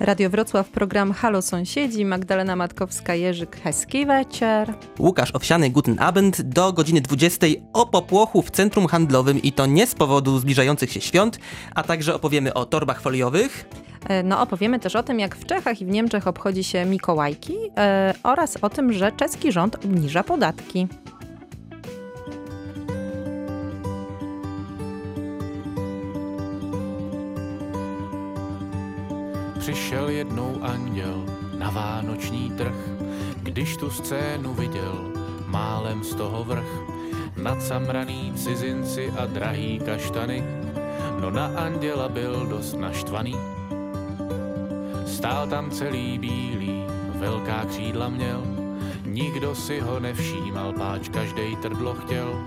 [0.00, 4.74] Radio Wrocław, program Halo Sąsiedzi, Magdalena Matkowska-Jerzyk, Hezki wieczór.
[4.98, 9.86] Łukasz Owsiany, guten Abend, do godziny 20 o popłochu w centrum handlowym i to nie
[9.86, 11.38] z powodu zbliżających się świąt,
[11.74, 13.68] a także opowiemy o torbach foliowych.
[14.08, 17.56] E, no, opowiemy też o tym, jak w Czechach i w Niemczech obchodzi się Mikołajki
[17.76, 20.88] e, oraz o tym, że czeski rząd obniża podatki.
[29.66, 31.24] Přišel jednou anděl
[31.58, 32.74] na vánoční trh,
[33.42, 34.94] když tu scénu viděl,
[35.46, 36.82] málem z toho vrch,
[37.42, 40.44] nacamraný cizinci a drahý kaštany,
[41.20, 43.34] no na anděla byl dost naštvaný.
[45.06, 48.42] Stál tam celý bílý, velká křídla měl,
[49.04, 52.38] nikdo si ho nevšímal, páč každej trdlo chtěl.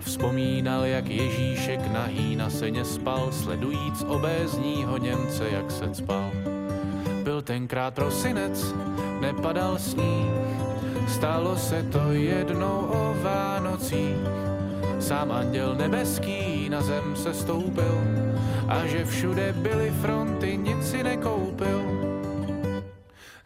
[0.00, 6.30] Vzpomínal, jak Ježíšek nahý na seně spal, sledujíc obézního Němce, jak se spal.
[7.28, 8.74] Byl tenkrát prosinec,
[9.20, 10.32] nepadal sníh,
[11.08, 14.16] stalo se to jednou o Vánocích.
[15.00, 18.00] Sám anděl nebeský na zem se stoupil
[18.68, 21.82] a že všude byly fronty, nic si nekoupil.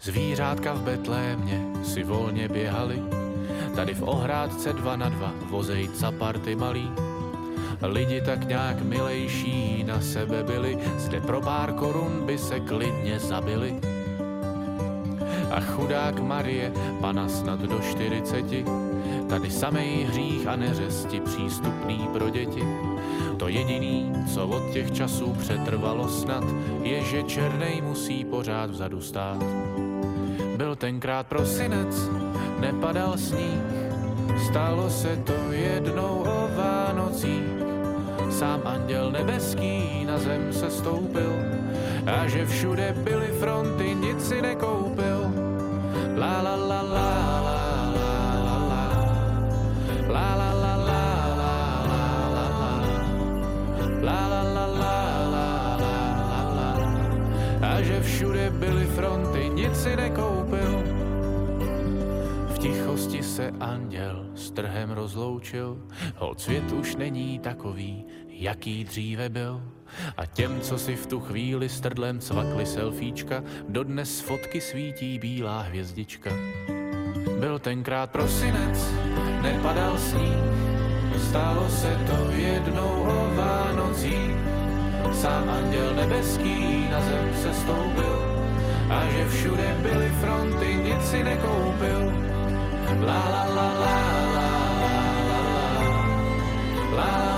[0.02, 3.02] Zvířátka v Betlémě si volně běhali,
[3.76, 7.11] tady v ohrádce dva na dva vozejca party malý.
[7.82, 13.74] Lidi tak nějak milejší na sebe byli, zde pro pár korun by se klidně zabili.
[15.50, 18.64] A chudák Marie, pana snad do čtyřiceti,
[19.28, 22.62] tady samej hřích a neřesti přístupný pro děti.
[23.36, 26.44] To jediný, co od těch časů přetrvalo snad,
[26.82, 29.44] je, že černej musí pořád vzadu stát.
[30.56, 32.10] Byl tenkrát prosinec,
[32.60, 33.62] nepadal sníh,
[34.50, 37.61] stalo se to jednou o Vánocích.
[38.32, 41.32] Sám anděl nebeský na zem se stoupil
[42.06, 45.32] a že všude byly fronty, nic si nekoupil.
[46.16, 47.10] La la la la
[47.44, 47.60] la
[47.94, 48.08] la
[48.40, 48.88] la la
[50.08, 51.06] la la la la la
[54.24, 54.82] la la
[55.32, 56.72] la
[57.62, 60.82] a že všude byly fronty, nic si nekoupil.
[62.54, 65.78] V tichosti se anděl trhem rozloučil.
[66.16, 69.62] Hol svět už není takový, jaký dříve byl.
[70.16, 75.60] A těm, co si v tu chvíli s trdlem cvakli selfíčka, dodnes fotky svítí bílá
[75.62, 76.30] hvězdička.
[77.40, 78.92] Byl tenkrát prosinec,
[79.42, 80.38] nepadal sníh,
[81.28, 84.16] stalo se to jednou o Vánocí.
[85.12, 88.18] Sám anděl nebeský na zem se stoupil,
[88.90, 92.12] a že všude byly fronty, nic si nekoupil.
[93.06, 94.31] La la la la
[96.98, 97.32] a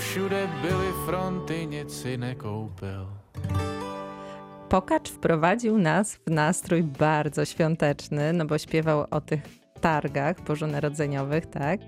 [0.00, 3.06] všude byly fronty, nic si nekoupil.
[4.68, 9.40] Pokacz wprowadził nas w nastrój bardzo świąteczny, no bo śpiewał o tych
[9.80, 11.80] targach bożonarodzeniowych, tak?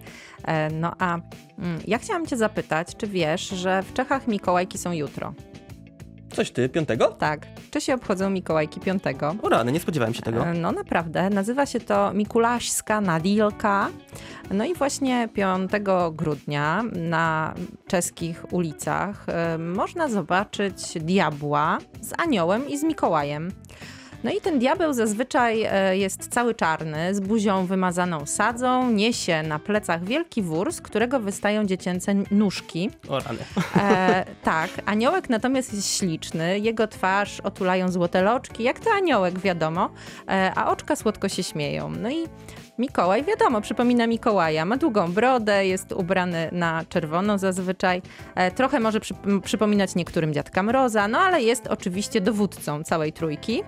[0.45, 4.93] E, no a mm, ja chciałam cię zapytać, czy wiesz, że w Czechach Mikołajki są
[4.93, 5.35] jutro?
[6.33, 7.09] Coś ty, piątego?
[7.09, 7.47] Tak.
[7.71, 9.35] Czy się obchodzą Mikołajki piątego?
[9.43, 10.47] O rany, nie spodziewałem się tego.
[10.47, 11.31] E, no naprawdę.
[11.31, 13.89] Nazywa się to Mikulaśska Nadilka.
[14.51, 15.71] No i właśnie 5
[16.13, 17.55] grudnia na
[17.87, 23.53] czeskich ulicach e, można zobaczyć diabła z aniołem i z Mikołajem.
[24.25, 29.59] No i ten diabeł zazwyczaj e, jest cały czarny, z buzią wymazaną sadzą, niesie na
[29.59, 32.91] plecach wielki wór, z którego wystają dziecięce nóżki.
[33.09, 33.39] O rany.
[33.77, 39.91] E, tak, aniołek natomiast jest śliczny, jego twarz otulają złote loczki, jak to aniołek wiadomo,
[40.29, 41.91] e, a oczka słodko się śmieją.
[41.91, 42.27] No i
[42.79, 44.65] Mikołaj, wiadomo, przypomina Mikołaja.
[44.65, 48.03] Ma długą brodę, jest ubrany na czerwono zazwyczaj.
[48.35, 53.63] E, trochę może przy, przypominać niektórym dziadka Mroza, no ale jest oczywiście dowódcą całej trójki.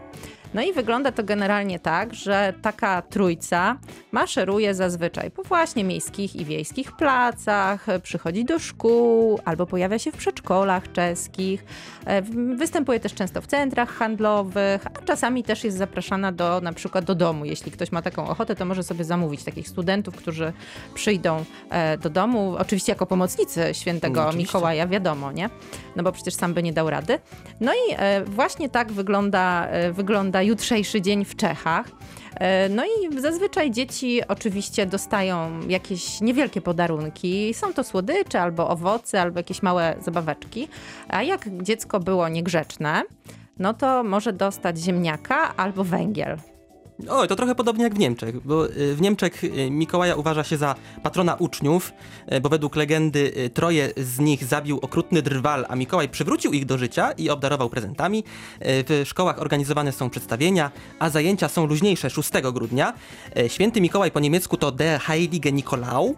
[0.54, 3.78] No i wygląda to generalnie tak, że taka trójca
[4.12, 10.16] maszeruje zazwyczaj po właśnie miejskich i wiejskich placach, przychodzi do szkół albo pojawia się w
[10.16, 11.64] przedszkolach czeskich.
[12.06, 12.22] E,
[12.56, 17.14] występuje też często w centrach handlowych, a czasami też jest zapraszana do na przykład do
[17.14, 17.44] domu.
[17.44, 20.52] Jeśli ktoś ma taką ochotę, to może sobie zamówić takich studentów, którzy
[20.94, 25.50] przyjdą e, do domu, oczywiście jako pomocnicy świętego Mikołaja, wiadomo, nie?
[25.96, 27.18] No bo przecież sam by nie dał rady.
[27.60, 31.86] No i e, właśnie tak wygląda, wygląda jutrzejszy dzień w Czechach.
[32.40, 37.54] E, no i zazwyczaj dzieci oczywiście dostają jakieś niewielkie podarunki.
[37.54, 40.68] Są to słodycze albo owoce, albo jakieś małe zabaweczki.
[41.08, 43.02] A jak dziecko było niegrzeczne,
[43.58, 46.38] no to może dostać ziemniaka albo węgiel.
[47.08, 50.56] O, to trochę podobnie jak w Niemczech, bo y, w Niemczech y, Mikołaja uważa się
[50.56, 51.92] za patrona uczniów,
[52.32, 56.78] y, bo według legendy troje z nich zabił okrutny drwal, a Mikołaj przywrócił ich do
[56.78, 58.24] życia i obdarował prezentami.
[58.60, 62.92] W szkołach organizowane są przedstawienia, a zajęcia są luźniejsze 6 grudnia.
[63.48, 66.16] Święty Mikołaj po niemiecku to Der Heilige Nikolau,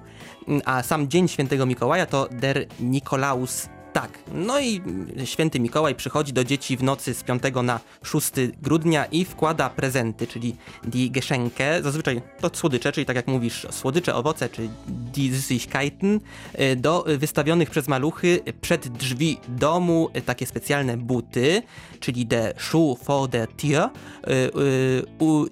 [0.64, 4.83] a sam dzień świętego Mikołaja to Der Nikolaus tak, no i
[5.25, 8.31] święty Mikołaj przychodzi do dzieci w nocy z 5 na 6
[8.63, 14.15] grudnia i wkłada prezenty, czyli die Geschenke, zazwyczaj to słodycze, czyli tak jak mówisz, słodycze,
[14.15, 16.21] owoce, czy die Süßigkeiten,
[16.61, 21.63] y, do wystawionych przez maluchy przed drzwi domu y, takie specjalne buty,
[22.01, 23.89] czyli de Schuh vor der Tür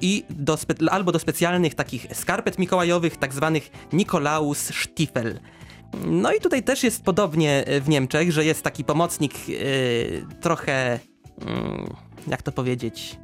[0.00, 0.58] i do
[0.90, 5.40] albo do specjalnych takich skarpet mikołajowych, tak zwanych Nikolaus Stiefel.
[6.06, 9.58] No i tutaj też jest podobnie w Niemczech, że jest taki pomocnik yy,
[10.40, 10.98] trochę,
[11.40, 11.46] yy,
[12.26, 13.23] jak to powiedzieć, mm,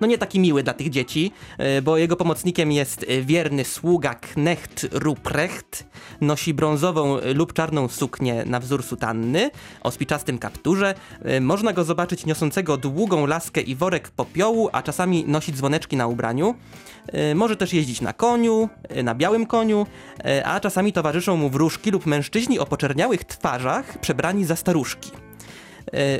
[0.00, 1.32] no nie taki miły dla tych dzieci,
[1.78, 5.86] y, bo jego pomocnikiem jest wierny sługa Knecht Ruprecht.
[6.20, 9.50] Nosi brązową lub czarną suknię na wzór sutanny
[9.82, 10.94] o spiczastym kapturze.
[11.40, 16.54] Można go zobaczyć niosącego długą laskę i worek popiołu, a czasami nosi dzwoneczki na ubraniu.
[17.12, 19.86] E, może też jeździć na koniu, e, na białym koniu,
[20.24, 25.23] e, a czasami towarzyszą mu wróżki lub mężczyźni o poczerniałych twarzach przebrani za staruszki.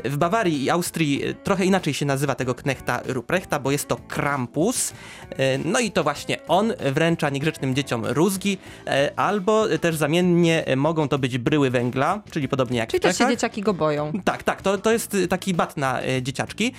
[0.03, 4.93] W Bawarii i Austrii trochę inaczej się nazywa tego knechta Ruprechta, bo jest to Krampus.
[5.65, 8.57] No i to właśnie on wręcza niegrzecznym dzieciom rózgi,
[9.15, 13.17] albo też zamiennie mogą to być bryły węgla, czyli podobnie jak czyli w Czechach.
[13.17, 14.11] Czyli też się dzieciaki go boją.
[14.25, 16.73] Tak, tak, to, to jest taki bat na dzieciaczki.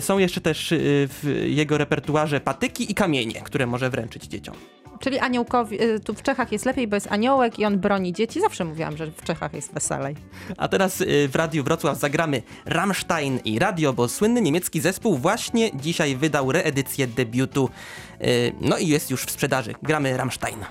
[0.00, 4.54] Są jeszcze też w jego repertuarze patyki i kamienie, które może wręczyć dzieciom.
[5.00, 8.40] Czyli aniołkowi, y, tu w Czechach jest lepiej, bo jest aniołek i on broni dzieci.
[8.40, 10.16] Zawsze mówiłam, że w Czechach jest weselej.
[10.56, 15.70] A teraz y, w Radiu Wrocław zagramy Rammstein i Radio, bo słynny niemiecki zespół właśnie
[15.74, 17.68] dzisiaj wydał reedycję debiutu.
[18.20, 19.74] Y, no i jest już w sprzedaży.
[19.82, 20.64] Gramy Rammstein.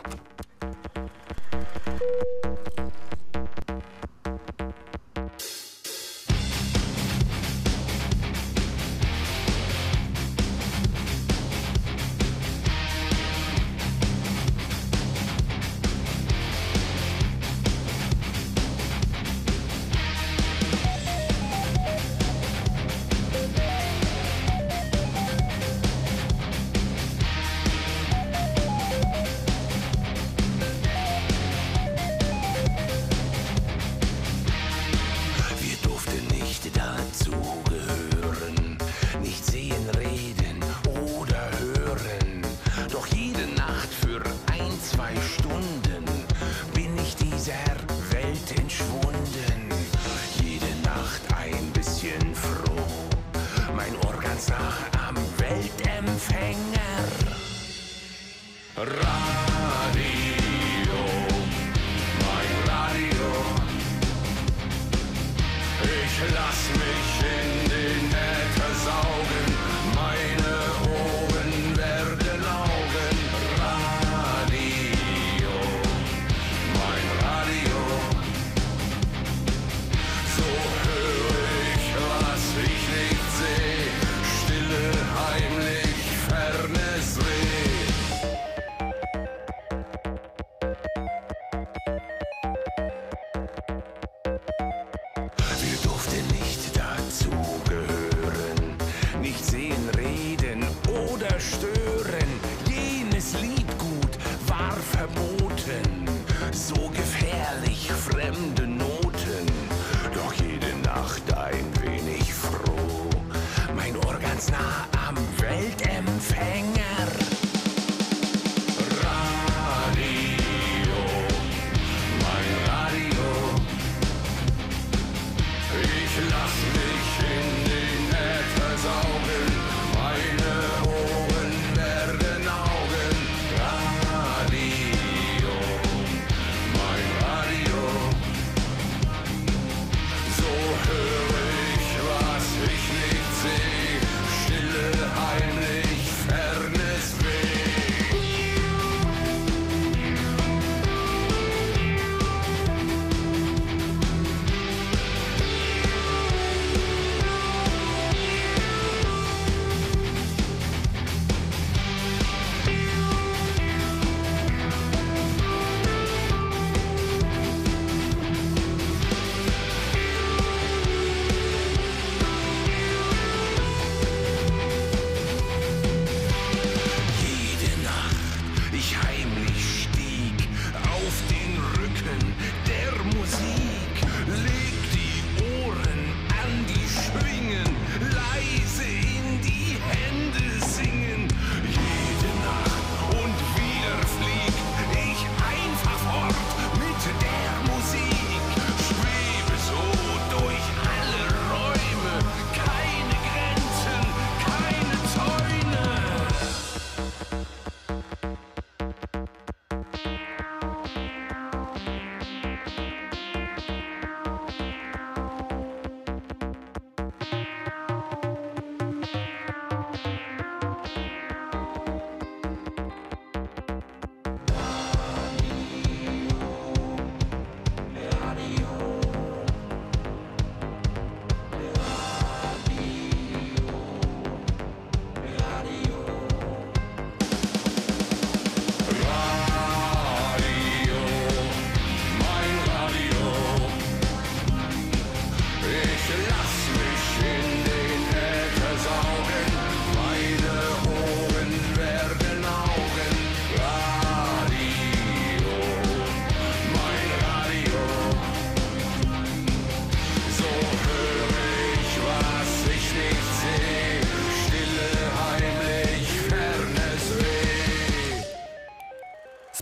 [56.19, 57.07] Cliffhanger.
[58.75, 59.49] Run.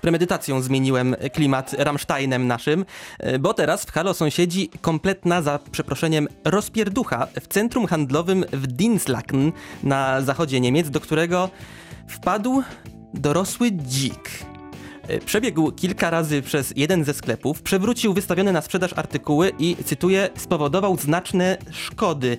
[0.08, 2.86] Premedytacją zmieniłem klimat Rammsteinem naszym,
[3.20, 9.52] e, bo teraz w Halo sąsiedzi kompletna, za przeproszeniem, rozpierducha w centrum handlowym w Dinslaken
[9.84, 11.50] na zachodzie Niemiec, do którego
[12.08, 12.64] wpadł
[13.14, 14.30] dorosły dzik.
[15.08, 20.30] E, Przebiegł kilka razy przez jeden ze sklepów, przewrócił wystawione na sprzedaż artykuły i, cytuję,
[20.36, 22.38] spowodował znaczne szkody.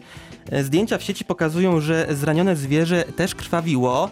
[0.51, 4.11] E, Zdjęcia w sieci pokazują, że zranione zwierzę też krwawiło.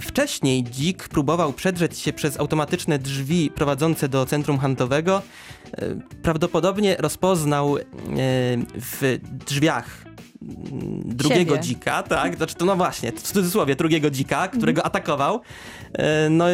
[0.00, 5.22] Wcześniej dzik próbował przedrzeć się przez automatyczne drzwi prowadzące do centrum handlowego.
[5.72, 7.82] E, Prawdopodobnie rozpoznał e,
[8.74, 10.04] w drzwiach
[11.04, 11.66] drugiego Siebie.
[11.68, 12.36] dzika, tak?
[12.36, 15.40] Znaczy to no właśnie, w cudzysłowie drugiego dzika, którego atakował.
[15.92, 16.44] E, No,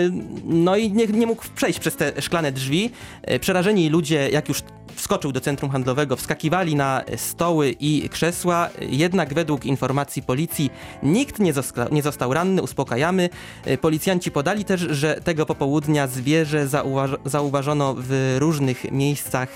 [0.45, 2.91] no i nie, nie mógł przejść przez te szklane drzwi.
[3.23, 4.63] E, Przerażeni ludzie, jak już
[4.95, 10.71] wskoczył do centrum handlowego, wskakiwali na stoły i krzesła, jednak według informacji policji
[11.03, 13.29] nikt nie, zosta- nie został ranny, uspokajamy.
[13.65, 19.49] E, Policjanci podali też, że tego popołudnia zwierzę zauważ- zauważono w różnych miejscach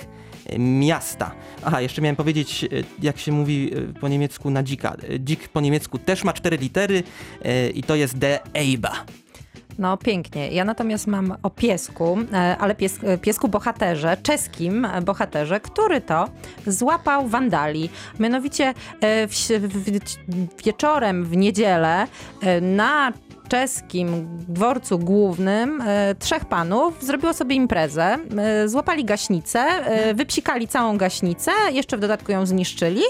[0.59, 1.31] miasta.
[1.65, 2.69] Aha, jeszcze miałem powiedzieć, e,
[3.03, 4.97] jak się mówi e, po niemiecku na dzika.
[5.09, 7.03] E, Dzik po niemiecku też ma cztery litery
[7.75, 8.93] i to jest de Eiba.
[9.79, 10.49] No pięknie.
[10.49, 12.19] Ja natomiast mam o piesku,
[12.59, 16.29] ale pies, piesku bohaterze, czeskim bohaterze, który to
[16.67, 17.91] złapał wandali.
[18.19, 22.07] Mianowicie w, w, wieczorem w niedzielę
[22.63, 23.13] na
[23.53, 30.97] czeskim dworcu głównym e, trzech panów zrobiło sobie imprezę, e, złapali gaśnicę, e, wypsikali całą
[30.97, 33.03] gaśnicę, jeszcze w dodatku ją zniszczyli.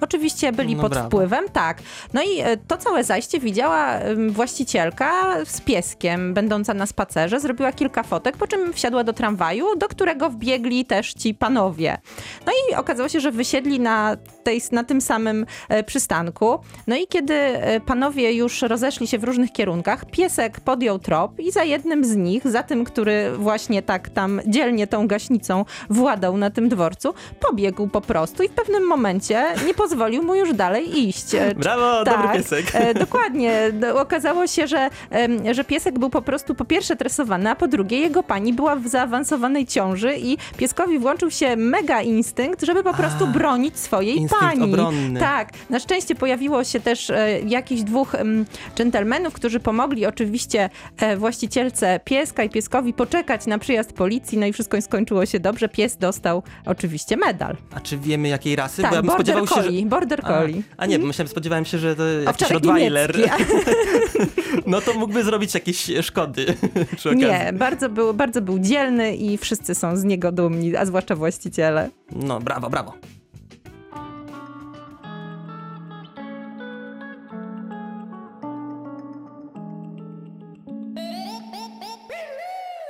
[0.00, 1.08] Oczywiście byli No pod brawo.
[1.08, 1.78] wpływem, tak.
[2.12, 8.36] No i to całe zajście widziała właścicielka z pieskiem, będąca na spacerze, zrobiła kilka fotek,
[8.36, 11.98] po czym wsiadła do tramwaju, do którego wbiegli też ci panowie.
[12.46, 14.16] No i okazało się, że wysiedli na,
[14.48, 16.58] tej, na tym samym e, przystanku.
[16.86, 21.52] No i kiedy e, panowie już rozeszli się w różnych kierunkach, piesek podjął trop i
[21.52, 26.50] za jednym z nich, za tym, który właśnie tak tam dzielnie tą gaśnicą władał na
[26.50, 31.34] tym dworcu, pobiegł po prostu i w pewnym momencie nie pozwolił mu już dalej iść.
[31.34, 32.72] E, Brawo, dobry piesek.
[32.98, 33.72] Dokładnie.
[33.72, 34.90] Do- Okazało się, że,
[35.52, 38.86] że piesek był po prostu po pierwsze tresowany, a po drugie jego pani była w
[38.88, 45.20] zaawansowanej ciąży i pieskowi włączył się mega instynkt, żeby po prostu bronić swojej instynkt obronny.
[45.20, 45.52] Tak.
[45.70, 48.44] Na szczęście pojawiło się też e, jakichś dwóch em,
[48.76, 54.52] dżentelmenów, którzy pomogli oczywiście e, właścicielce pieska i pieskowi poczekać na przyjazd policji, no i
[54.52, 55.68] wszystko skończyło się dobrze.
[55.68, 57.56] Pies dostał oczywiście medal.
[57.74, 58.82] A czy wiemy jakiej rasy?
[58.82, 59.68] Tak, bo ja bym border spodziewał się, że...
[59.68, 60.62] collie, border A, collie.
[60.76, 63.16] a nie, bo myślałem, spodziewałem się, że to jakiś Rottweiler.
[64.66, 66.46] No to mógłby zrobić jakieś szkody
[66.96, 67.26] przy okazji.
[67.26, 71.90] Nie, bardzo był, bardzo był dzielny i wszyscy są z niego dumni, a zwłaszcza właściciele.
[72.12, 72.94] No, brawo, brawo.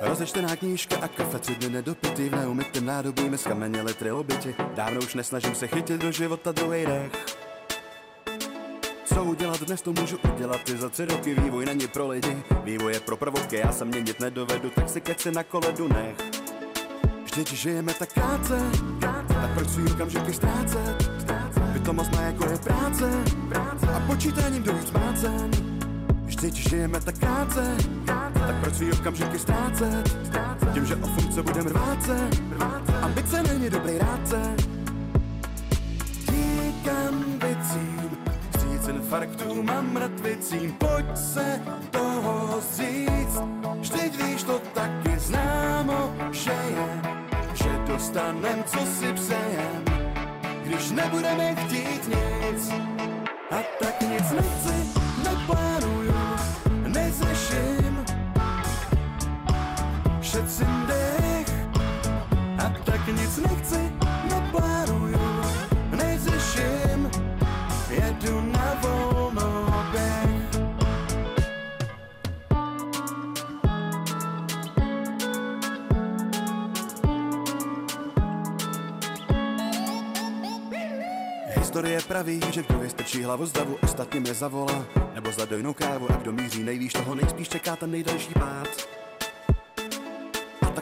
[0.09, 4.55] Rozečtená knížka a kafe, tři dny nedopitý v neumytým nádobí, my skameněli trilobiti.
[4.75, 7.11] Dávno už nesnažím se chytit do života druhý dech.
[9.05, 12.93] Co udělat dnes, to můžu udělat ty za tři roky Vývoj není pro lidi, vývoj
[12.93, 16.15] je pro prvotky Já se měnit nedovedu, tak si keci na koledu nech
[17.23, 18.59] Vždyť žijeme tak krátce,
[19.27, 21.09] tak proč svůj okamžiky ztrácet?
[21.73, 23.23] Bytomost má jako je práce
[23.95, 25.51] a počítáním do víc mácen
[26.25, 27.77] Vždyť žijeme tak krátce,
[28.49, 30.17] tak proč svý okamžiky ztrácet?
[30.73, 32.29] Tím, že o funkce budem rvát se,
[33.01, 34.55] ambice není dobrý rádce.
[36.31, 38.17] Dík ambicím,
[38.51, 43.41] vstříc infarktům a mrtvicím, pojď se toho zříct.
[43.79, 47.01] Vždyť víš to taky známo, že je,
[47.53, 49.83] že dostanem, co si přejem,
[50.63, 52.71] když nebudeme chtít nic.
[53.51, 56.08] A tak nic nechci, neplánuju,
[63.39, 63.91] nechci,
[64.29, 65.19] neplánuju,
[65.91, 67.11] nezřeším,
[67.89, 70.29] jedu na volnoběh.
[81.57, 86.11] Historie praví, že kdo vystrčí hlavu z davu, ostatním je zavolá, nebo za dojnou kávu
[86.11, 88.67] a kdo míří nejvíš, toho nejspíš čeká ten nejdelší pád.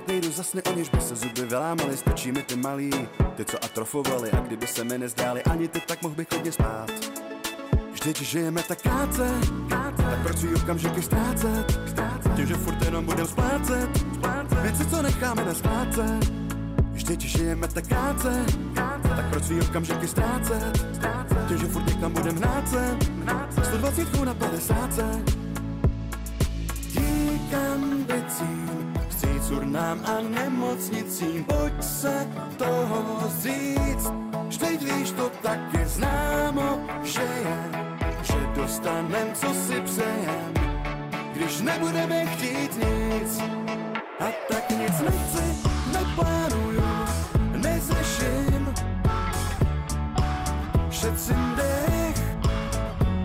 [0.08, 2.90] Nejdu za sny, aniž by se zuby vylámaly, stačí mi ty malý,
[3.36, 6.92] ty co atrofovali a kdyby se mi nezdáli ani ty, tak mohl bych hodně spát.
[7.92, 9.30] Vždyť žijeme tak krátce,
[9.70, 11.80] tak proč svý okamžiky ztrácet?
[12.36, 13.90] Tím, že furt jenom budem splácet,
[14.62, 16.20] věci, co necháme na skládce.
[16.92, 18.46] Vždyť žijeme tak krátce,
[19.16, 20.88] tak proč svý okamžiky ztrácet?
[21.48, 22.98] Tím, že furt někam budem hnát se,
[23.64, 24.90] 120 na 50.
[26.94, 28.77] Dík ambicím,
[29.48, 31.44] vstříc curnám a nemocnicím.
[31.44, 32.28] Pojď se
[32.58, 34.12] toho říct,
[34.48, 37.72] vždyť víš to taky známo, že je,
[38.24, 40.54] že dostanem, co si přejem,
[41.34, 43.40] když nebudeme chtít nic.
[44.20, 46.82] A tak nic nechci, neplánuju,
[47.52, 48.74] nezřeším,
[50.92, 52.24] šetřím dech.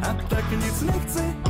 [0.03, 1.42] A tak nic nechci,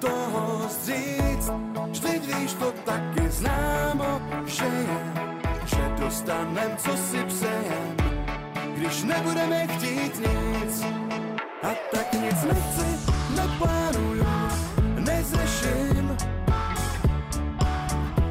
[0.00, 1.50] toho zříct.
[1.90, 5.00] Vždyť víš to taky známo, že je,
[5.64, 7.96] že dostanem, co si přejem,
[8.76, 10.84] když nebudeme chtít nic.
[11.62, 14.26] A tak nic nechci, neplánuju,
[14.98, 16.16] nezřeším,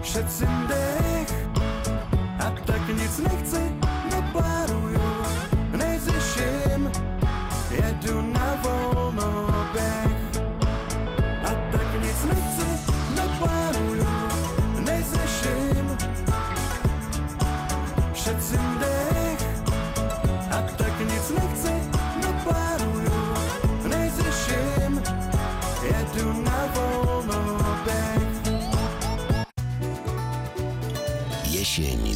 [0.03, 1.47] šetřím dech.
[2.39, 3.84] A tak nic nechci,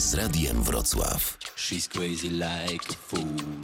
[0.09, 1.37] z Radiem Wrocław.
[1.55, 3.58] She's crazy like a fool.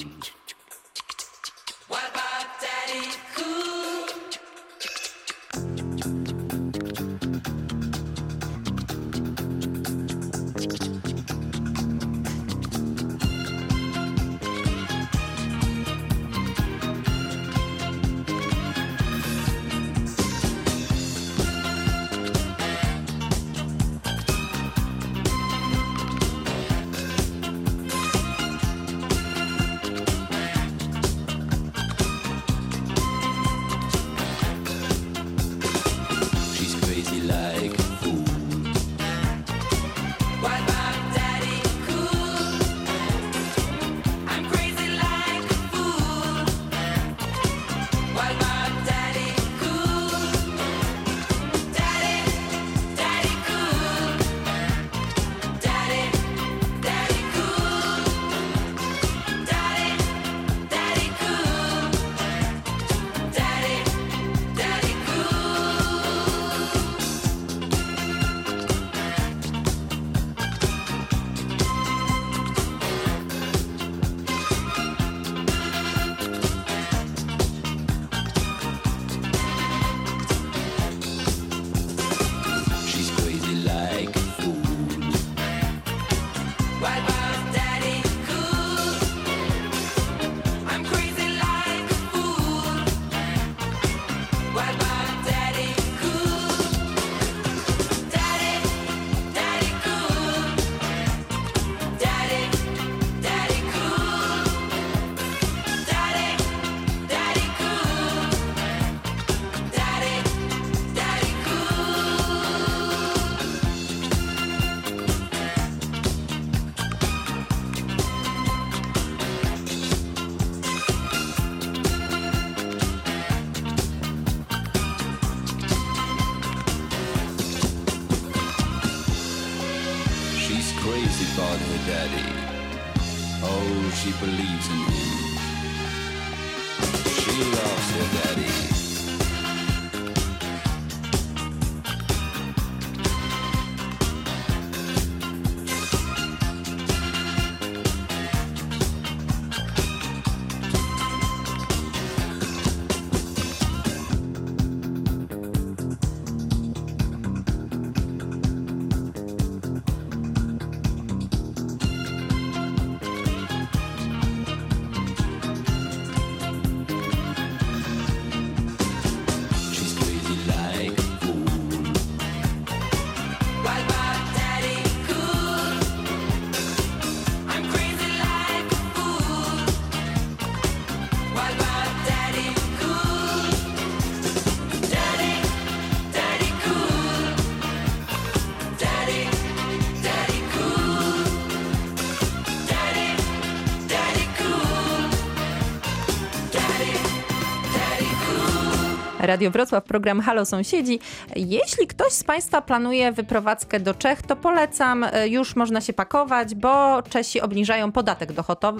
[199.36, 201.00] Radio Wrocław, program Halo Sąsiedzi.
[201.36, 206.56] Jeśli ktoś z Państwa planuje wyprowadzkę do Czech, to polecam, e, już można się pakować,
[206.56, 208.30] bo Czesi obniżają podatek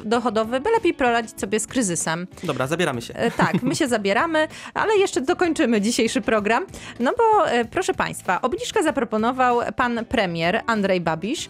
[0.06, 2.28] dochodowy, by lepiej poradzić sobie z kryzysem.
[2.44, 3.16] Dobra, zabieramy się.
[3.16, 6.66] E, Tak, my się zabieramy, ale jeszcze dokończymy dzisiejszy program.
[7.00, 11.50] No bo, e, proszę Państwa, obniżkę zaproponował pan premier Andrzej Babisz,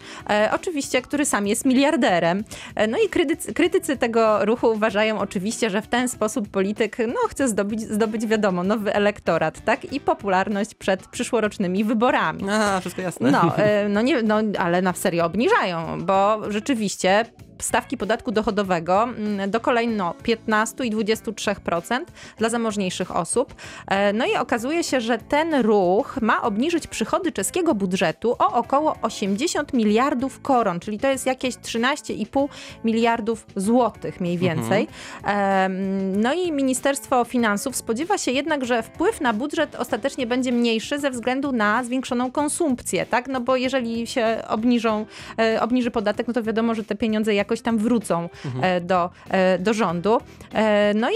[0.52, 2.44] oczywiście, który sam jest miliarderem.
[2.88, 7.48] No i krytycy, krytycy tego ruchu uważają oczywiście, że w ten sposób polityk no, chce
[7.48, 9.92] zdobyć, zdobyć, wiadomo, nowy elektorat, tak?
[9.92, 12.44] I popularność przed przyszłorocznymi wyborami.
[12.50, 13.30] A, wszystko jasne.
[13.30, 17.24] No, e, no, nie, no, ale na serio obniżają, bo rzeczywiście
[17.58, 22.00] stawki podatku dochodowego mm, do kolejno 15 i 23%
[22.38, 23.54] dla zamożniejszych osób.
[23.86, 28.96] E, No i okazuje się, że ten ruch ma obniżyć przychody czeskiego budżetu o około
[29.02, 32.48] 80 miliardów koron, czyli to jest jakieś 13,5
[32.84, 34.88] miliardów złotych mniej więcej.
[35.24, 40.98] Em, No i Ministerstwo Finansów spodziewa się jednak, że wpływ na budżet ostatecznie będzie mniejszy
[40.98, 43.28] ze względu na zwiększoną konsumpcję, tak?
[43.28, 45.06] No bo jeżeli się obniżą,
[45.38, 48.28] e, obniży podatek, no to wiadomo, że te pieniądze jakoś tam wrócą
[48.62, 50.18] e, do, e, do rządu.
[50.54, 51.14] E, No i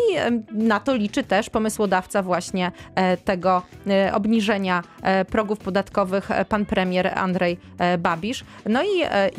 [0.52, 2.72] na to liczy też pomysłodawca właśnie
[3.24, 3.62] tego
[4.12, 4.82] obniżenia
[5.30, 7.58] progów podatkowych, pan premier Andrzej
[7.98, 8.44] Babisz.
[8.66, 8.88] No i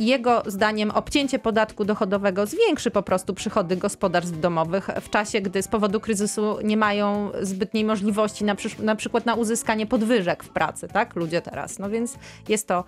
[0.03, 5.67] jego zdaniem obcięcie podatku dochodowego zwiększy po prostu przychody gospodarstw domowych w czasie, gdy z
[5.67, 10.87] powodu kryzysu nie mają zbytniej możliwości na, przysz- na przykład na uzyskanie podwyżek w pracy,
[10.87, 11.15] tak?
[11.15, 11.79] Ludzie teraz.
[11.79, 12.15] No więc
[12.49, 12.83] jest to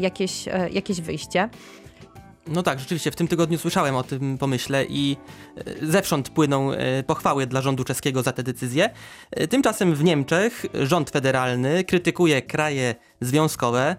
[0.00, 1.48] jakieś, jakieś wyjście.
[2.48, 5.16] No tak, rzeczywiście, w tym tygodniu słyszałem o tym pomyśle i
[5.56, 8.90] e, zewsząd płyną e, pochwały dla rządu czeskiego za tę decyzję.
[9.30, 13.96] E, Tymczasem w Niemczech rząd federalny krytykuje kraje związkowe.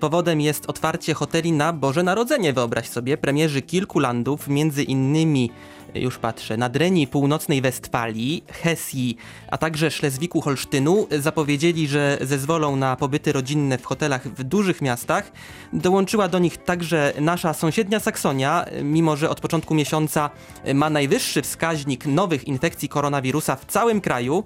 [0.00, 3.16] Powodem jest otwarcie hoteli na Boże Narodzenie, wyobraź sobie.
[3.18, 5.50] Premierzy kilku landów, między innymi,
[5.94, 9.16] już patrzę, Nadrenii Północnej Westfalii, Hesji,
[9.50, 15.32] a także Szlezwiku-Holsztynu zapowiedzieli, że zezwolą na pobyty rodzinne w hotelach w dużych miastach.
[15.72, 20.30] Dołączyła do nich także nasza sąsiednia Saksonia, mimo że od początku miesiąca
[20.74, 24.44] ma najwyższy wskaźnik nowych infekcji koronawirusa w całym kraju.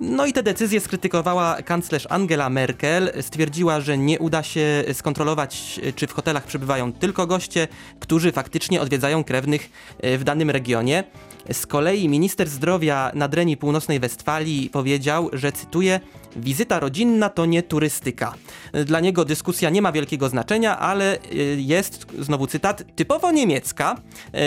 [0.00, 3.12] No i tę decyzję skrytykowała kanclerz Angela Merkel.
[3.20, 7.68] Stwierdziła, że nie uda się skontrolować, e, czy w hotelach przebywają tylko goście,
[8.00, 11.04] którzy faktycznie odwiedzają krewnych e, w danym regionie.
[11.52, 16.00] Z kolei minister zdrowia Nadrenii Północnej Westfalii powiedział, że cytuję:
[16.36, 18.34] Wizyta rodzinna to nie turystyka.
[18.84, 23.96] Dla niego dyskusja nie ma wielkiego znaczenia, ale y, jest, znowu cytat, typowo niemiecka,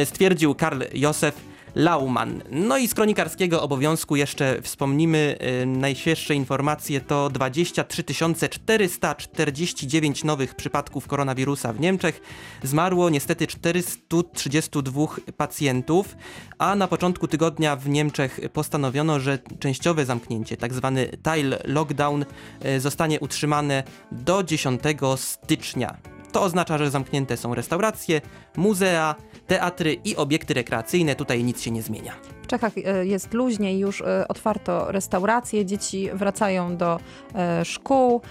[0.02, 2.44] y, stwierdził Karl Josef Laumann.
[2.52, 8.04] No i z kronikarskiego obowiązku jeszcze wspomnimy y, najświeższe informacje to 23
[8.50, 12.22] 449 nowych przypadków koronawirusa w Niemczech.
[12.64, 16.16] Zmarło niestety 432 pacjentów,
[16.58, 22.26] a na początku tygodnia w Niemczech postanowiono, że częściowe zamknięcie, tak zwany Teil Lockdown,
[22.66, 24.82] y, zostanie utrzymane do 10
[25.18, 26.17] stycznia.
[26.32, 28.22] To oznacza, że zamknięte są restauracje,
[28.58, 29.16] muzea,
[29.48, 31.16] teatry i obiekty rekreacyjne.
[31.16, 32.14] Tutaj nic się nie zmienia.
[32.44, 37.00] W Czechach e, jest luźniej, już e, otwarto restauracje, dzieci wracają do
[37.36, 38.22] e, szkół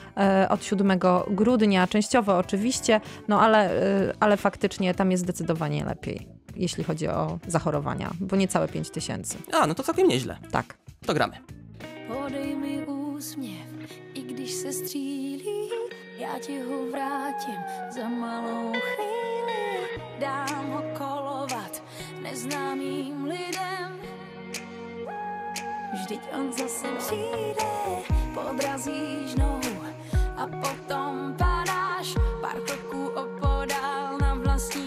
[0.49, 0.99] od 7
[1.31, 3.71] grudnia, częściowo oczywiście, no ale,
[4.21, 9.39] ale faktycznie tam jest zdecydowanie lepiej, jeśli chodzi o zachorowania, bo niecałe 5 tysięcy.
[9.53, 10.37] A, no to całkiem nieźle.
[10.53, 10.79] Tak.
[11.07, 11.37] To gramy.
[12.09, 13.67] Podej mi úsměv,
[14.15, 15.69] i když se střílí,
[16.19, 20.01] já ti ho vrátím za malou chvíli.
[20.19, 21.83] Dám ho kolovat
[22.23, 24.01] neznámým lidem.
[25.93, 27.67] Vždyť on zase přijde,
[28.35, 29.85] podrazíš nohu
[30.37, 34.86] a potom padáš pár kroků opodál na vlastní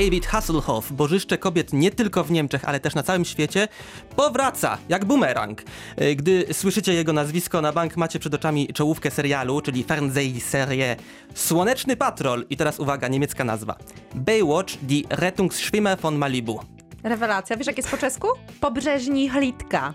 [0.00, 3.68] David Hasselhoff, bożyszcze kobiet nie tylko w Niemczech, ale też na całym świecie,
[4.16, 5.62] powraca jak bumerang.
[5.96, 10.96] E, Gdy słyszycie jego nazwisko, na bank macie przed oczami czołówkę serialu, czyli Fernsehserie
[11.34, 13.76] Słoneczny Patrol i teraz uwaga, niemiecka nazwa.
[14.14, 16.60] Baywatch, die Rettungsschwimmer von Malibu.
[17.02, 17.56] Rewelacja.
[17.56, 18.28] Wiesz, jak jest po czesku?
[18.60, 19.94] Pobrzeżni Chlitka.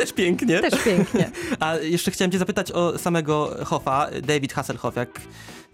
[0.00, 0.60] Też pięknie.
[0.60, 1.30] Też pięknie.
[1.60, 4.96] A jeszcze chciałem cię zapytać o samego Hoffa, David Hasselhoff.
[4.96, 5.20] Jak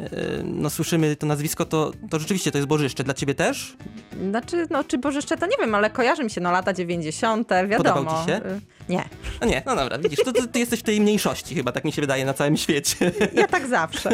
[0.00, 0.10] e,
[0.44, 3.04] no, słyszymy to nazwisko, to, to rzeczywiście to jest bożyszcze.
[3.04, 3.76] Dla ciebie też?
[4.30, 7.94] Znaczy, no czy Bożyszcze to nie wiem, ale kojarzy mi się, no lata 90., wiadomo.
[7.94, 8.40] Podobał ci się?
[8.90, 9.08] Y, Nie,
[9.40, 11.92] No nie, no dobra, widzisz, to, ty, ty jesteś w tej mniejszości chyba, tak mi
[11.92, 13.12] się wydaje, na całym świecie.
[13.34, 14.10] ja tak zawsze.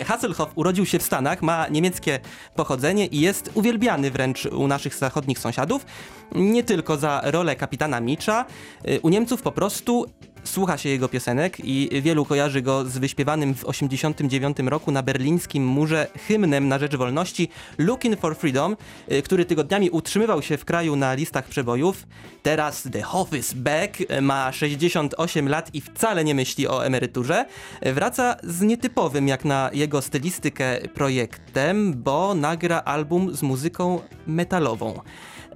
[0.00, 2.20] E, Hasselhoff urodził się w Stanach, ma niemieckie
[2.54, 5.86] pochodzenie i jest uwielbiany wręcz u naszych zachodnich sąsiadów.
[6.34, 8.44] Nie tylko za rolę kapitana Mitcha.
[8.84, 10.06] E, U Niemców po prostu
[10.46, 15.66] słucha się jego piosenek i wielu kojarzy go z wyśpiewanym w 89 roku na berlińskim
[15.66, 18.76] murze hymnem na rzecz wolności Looking for Freedom,
[19.08, 22.06] e, który tygodniami utrzymywał się w kraju na listach przebojów.
[22.42, 27.44] Teraz The Hoff is back, e, ma 68 lat i wcale nie myśli o emeryturze.
[27.80, 35.00] E, Wraca z nietypowym jak na jego stylistykę projektem, bo nagra album z muzyką metalową.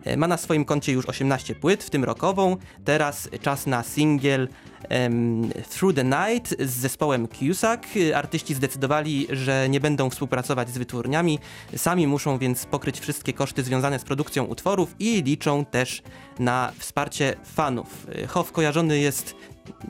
[0.04, 2.56] E, Ma na swoim koncie już 18 płyt, w tym rockową.
[2.84, 4.48] Teraz czas na singiel
[4.88, 7.86] em, Through the Night z zespołem Cusack.
[7.96, 11.38] E, Artyści zdecydowali, że nie będą współpracować z wytwórniami.
[11.76, 16.02] Sami muszą więc pokryć wszystkie koszty związane z produkcją utworów i liczą też
[16.38, 18.06] na wsparcie fanów.
[18.14, 19.34] E, Hoff kojarzony jest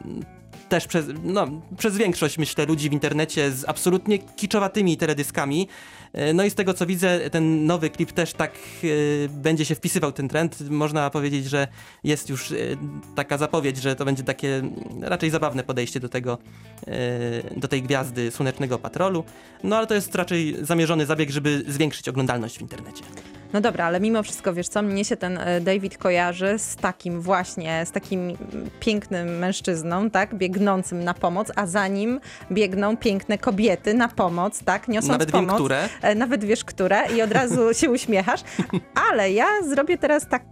[0.05, 0.25] mm,
[0.69, 1.47] też przez, no,
[1.79, 5.69] przez większość, myślę, ludzi w internecie z absolutnie kiczowatymi teledyskami.
[6.13, 9.75] E, No i z tego co widzę, ten nowy klip też tak e, będzie się
[9.75, 10.71] wpisywał ten trend.
[10.71, 11.69] Można powiedzieć, że
[12.05, 12.57] jest już e,
[13.15, 16.39] taka zapowiedź, że to będzie takie mm, raczej zabawne podejście do tego,
[17.57, 19.25] do tej gwiazdy Słonecznego Patrolu.
[19.65, 23.05] No ale to jest raczej zamierzony zabieg, żeby zwiększyć oglądalność w internecie.
[23.53, 27.21] No dobra, ale mimo wszystko, wiesz co, mnie się ten e, David kojarzy z takim
[27.21, 28.37] właśnie, z takim
[28.81, 32.21] pięknym mężczyzną, tak, biegnącym na pomoc, a za nim
[32.53, 35.61] biegną piękne kobiety na pomoc, tak, niosąc Nawet wiem, pomoc.
[35.61, 35.89] które.
[36.03, 38.41] E, Nawet wiesz, które i od razu się uśmiechasz.
[39.11, 40.43] Ale ja zrobię teraz tak,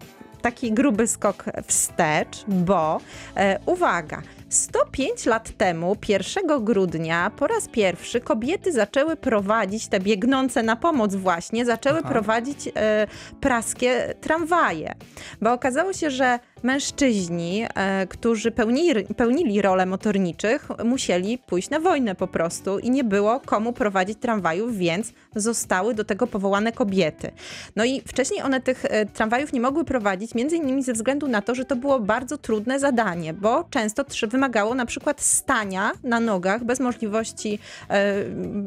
[0.43, 3.01] taki gruby skok wstecz, bo
[3.37, 10.63] e, uwaga, 105 lat temu, 1 grudnia, po raz pierwszy kobiety zaczęły prowadzić, te biegnące
[10.63, 12.09] na pomoc właśnie, zaczęły Aha.
[12.09, 13.07] prowadzić e,
[13.41, 14.95] praskie tramwaje.
[15.41, 22.15] Bo okazało się, że mężczyźni, e, którzy pełnili, pełnili role motorniczych, musieli pójść na wojnę
[22.15, 27.31] po prostu i nie było komu prowadzić tramwajów, więc zostały do tego powołane kobiety.
[27.77, 31.43] No i wcześniej one tych e, tramwajów nie mogły prowadzić, między innymi ze względu na
[31.43, 36.21] to, że to było bardzo trudne zadanie, bo często trzy- wymagało na przykład stania na
[36.21, 38.15] nogach bez możliwości, e,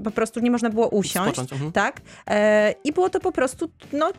[0.04, 1.40] po prostu nie można było usiąść.
[1.40, 1.72] Mhm.
[1.72, 2.02] Tak?
[2.28, 4.12] E, I było to po prostu, no,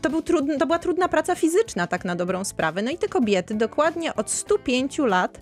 [0.00, 2.82] to, był trudny, to była trudna praca fizyczna, tak na dobrą sprawę.
[2.82, 5.40] No i te kobiety dokładnie od 105 lat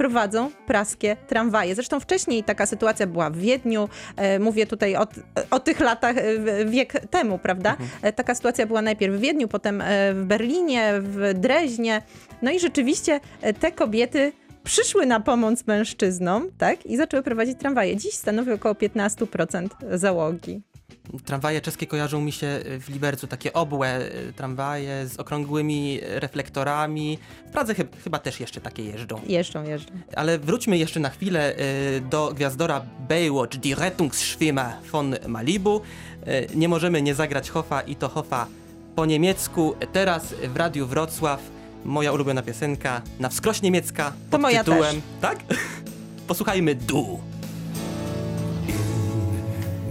[0.00, 1.74] prowadzą praskie tramwaje.
[1.74, 5.06] Zresztą wcześniej taka sytuacja była w Wiedniu, e, mówię tutaj o,
[5.50, 7.76] o tych latach, e, wiek temu, prawda?
[8.02, 12.02] E, taka sytuacja była najpierw w Wiedniu, potem e, w Berlinie, w Dreźnie.
[12.42, 13.20] No i rzeczywiście
[13.60, 14.32] te kobiety
[14.64, 16.86] przyszły na pomoc mężczyznom, tak?
[16.86, 17.96] I zaczęły prowadzić tramwaje.
[17.96, 20.60] Dziś stanowi około 15% załogi.
[21.24, 27.18] Tramwaje czeskie kojarzą mi się w Libercu, takie obłe y, tramwaje z okrągłymi reflektorami.
[27.48, 29.20] W Pradze chy- chyba też jeszcze takie jeżdżą.
[29.26, 29.92] Jeżdżą, jeżdżą.
[30.16, 31.54] Ale wróćmy jeszcze na chwilę
[31.96, 35.80] y, do gwiazdora Baywatch, Die Rettungsschwimmer von Malibu.
[36.52, 38.46] Y, Nie możemy nie zagrać Hoffa i to Hoffa
[38.96, 39.74] po niemiecku.
[39.92, 41.40] Teraz w Radiu Wrocław
[41.84, 44.94] moja ulubiona piosenka na wskroś niemiecka pod moja tytułem...
[44.94, 45.04] też.
[45.20, 45.38] Tak?
[46.28, 47.20] Posłuchajmy Du.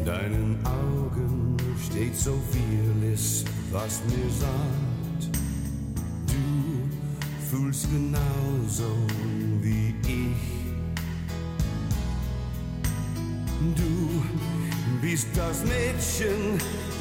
[0.06, 5.22] deinen Augen steht so vieles, was mir sagt.
[6.28, 6.90] Du
[7.50, 8.90] fühlst genauso
[9.62, 10.46] wie ich.
[13.76, 14.24] Du
[15.02, 16.60] bist das Mädchen,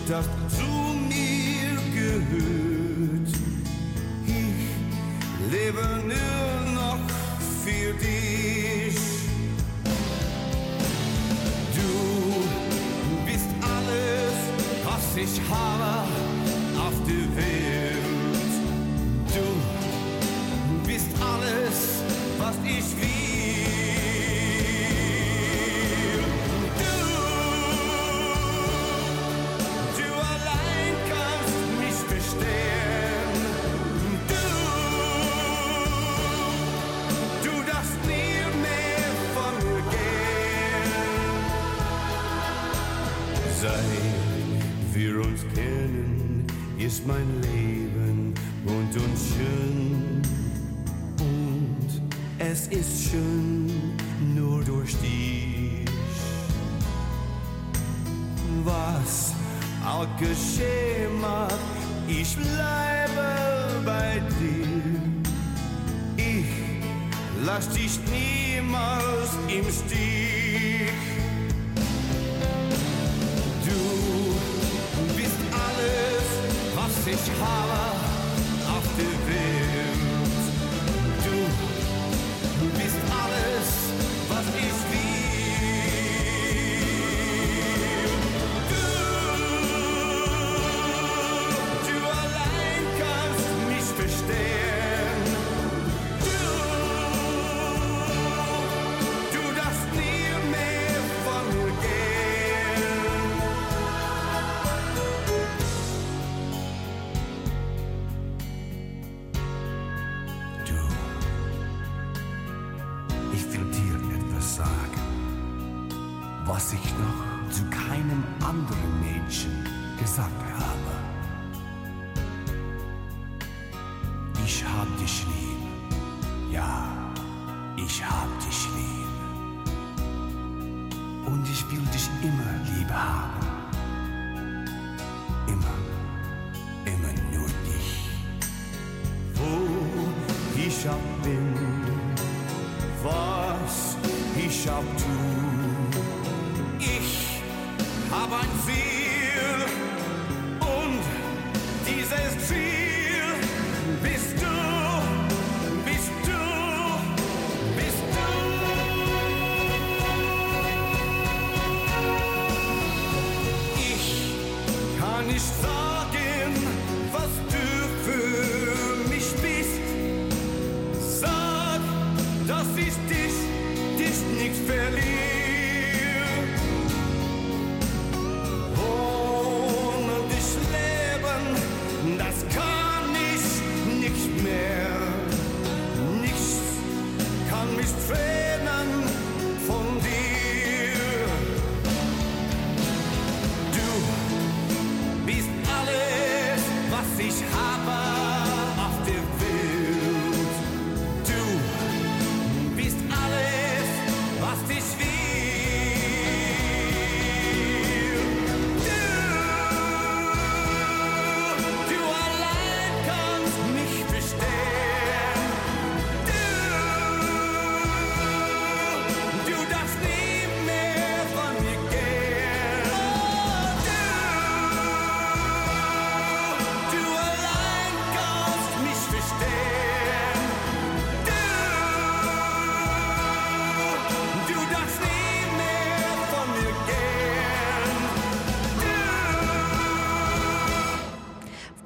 [0.09, 0.71] das zu
[1.09, 2.78] mir gehört.
[5.51, 6.99] Lebe nur noch
[7.65, 8.97] für dich.
[11.75, 12.45] Du
[13.25, 14.37] bist alles,
[14.85, 16.07] was ich habe
[16.79, 18.53] auf der Welt.
[19.35, 22.03] Du bist alles,
[22.39, 23.18] was ich will.
[46.99, 48.35] Ist mein Leben
[48.65, 50.23] bunt und schön.
[51.21, 52.03] Und
[52.39, 53.71] es ist schön
[54.35, 55.85] nur durch dich.
[58.65, 59.35] Was
[59.87, 61.59] auch geschehen mag,
[62.09, 64.65] ich bleibe bei dir.
[66.17, 66.47] Ich
[67.45, 70.38] lass dich niemals im Stich.
[77.37, 77.88] Was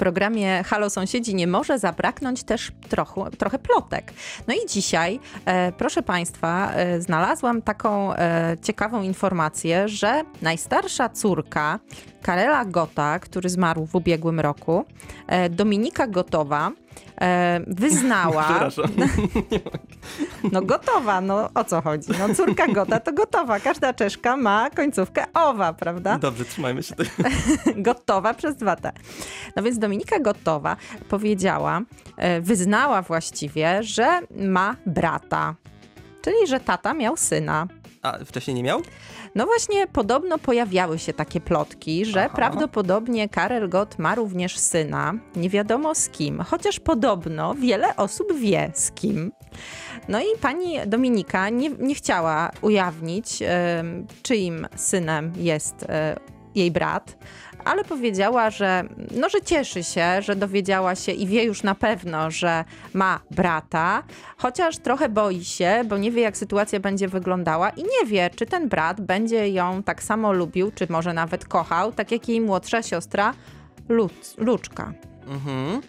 [0.02, 4.12] programie Halo Sąsiedzi nie może zabraknąć też trochę, trochę plotek.
[4.48, 11.78] No i dzisiaj, e, proszę Państwa, e, znalazłam taką e, ciekawą informację, że najstarsza córka
[12.22, 14.84] Karela Gota, który zmarł w ubiegłym roku,
[15.26, 16.70] e, Dominika Gotowa,
[17.20, 18.48] e, wyznała.
[20.52, 22.08] No gotowa, no o co chodzi?
[22.18, 23.60] No córka Gota to gotowa.
[23.60, 26.18] Każda czeszka ma końcówkę owa, prawda?
[26.18, 27.10] Dobrze, trzymajmy się tego.
[27.76, 28.92] Gotowa przez dwa T.
[29.56, 30.76] No więc Dominika Gotowa
[31.08, 31.80] powiedziała,
[32.16, 35.54] e, wyznała właściwie, że ma brata.
[36.22, 37.66] Czyli, że tata miał syna.
[38.02, 38.82] A wcześniej nie miał?
[39.34, 42.36] No właśnie, podobno pojawiały się takie plotki, że Aha.
[42.36, 48.70] prawdopodobnie Karel Gott ma również syna, nie wiadomo z kim, chociaż podobno wiele osób wie
[48.74, 49.32] z kim.
[50.08, 56.16] No i pani Dominika nie, nie chciała ujawnić, em, czyim synem jest e,
[56.54, 57.16] jej brat,
[57.64, 62.30] ale powiedziała, że, no, że cieszy się, że dowiedziała się i wie już na pewno,
[62.30, 64.02] że ma brata,
[64.36, 68.46] chociaż trochę boi się, bo nie wie, jak sytuacja będzie wyglądała i nie wie, czy
[68.46, 72.82] ten brat będzie ją tak samo lubił, czy może nawet kochał, tak jak jej młodsza
[72.82, 73.34] siostra
[73.88, 74.92] Luc, Luczka.
[75.26, 75.80] Mhm.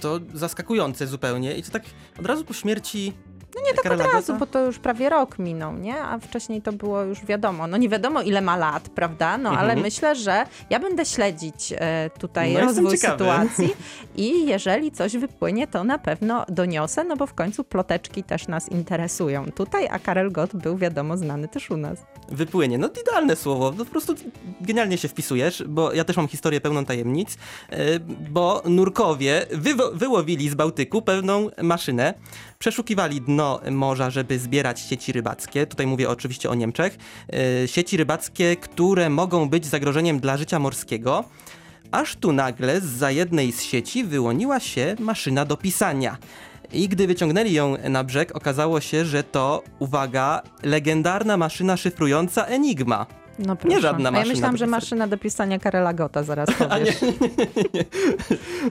[0.00, 1.56] To zaskakujące zupełnie.
[1.56, 1.82] I to tak
[2.18, 3.12] od razu po śmierci.
[3.54, 6.02] No nie tak od razu, bo to już prawie rok minął, nie?
[6.02, 7.66] A wcześniej to było już wiadomo.
[7.66, 9.38] No nie wiadomo ile ma lat, prawda?
[9.38, 9.80] No ale Mhm.
[9.80, 13.68] myślę, że ja będę śledzić e, tutaj No, rozwój sytuacji
[14.16, 18.68] i jeżeli coś wypłynie, to na pewno doniosę, no bo w końcu ploteczki też nas
[18.68, 21.98] interesują tutaj, a Karel Gott był wiadomo znany też u nas.
[22.28, 22.78] Wypłynie.
[22.78, 23.72] No idealne słowo.
[23.78, 24.14] No, po prostu
[24.60, 27.36] genialnie się wpisujesz, bo ja też mam historię pełną tajemnic,
[27.70, 27.76] e,
[28.30, 32.14] bo nurkowie wywo- wyłowili z Bałtyku pewną maszynę,
[32.58, 33.39] przeszukiwali dno
[33.70, 35.66] morza, żeby zbierać sieci rybackie.
[35.66, 36.98] Tutaj mówię oczywiście o Niemczech.
[37.64, 41.24] E, Sieci rybackie, które mogą być zagrożeniem dla życia morskiego.
[41.90, 46.16] Aż tu nagle za jednej z sieci wyłoniła się maszyna do pisania.
[46.72, 53.06] I gdy wyciągnęli ją na brzeg, okazało się, że to, uwaga, legendarna maszyna szyfrująca Enigma.
[53.38, 53.80] No proszę.
[53.80, 56.96] żadna A ja maszyna myślałam, że maszyna do pisania Karela Gotta, zaraz powiesz.